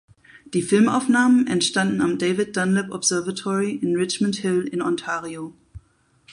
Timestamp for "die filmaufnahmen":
0.55-1.45